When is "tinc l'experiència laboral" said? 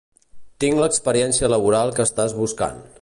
0.63-1.93